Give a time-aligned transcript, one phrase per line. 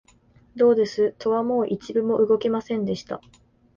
[0.55, 3.21] どうです、戸はもう一分も動きませんでした